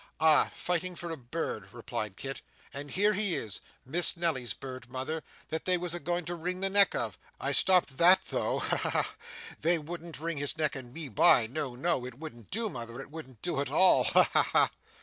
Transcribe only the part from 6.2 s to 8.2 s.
to wring the neck of! I stopped